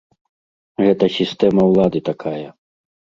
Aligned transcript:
Гэта 0.85 1.09
сістэма 1.17 1.61
ўлады 1.71 1.99
такая. 2.09 2.47